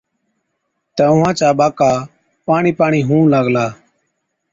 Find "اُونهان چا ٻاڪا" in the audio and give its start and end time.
1.09-1.91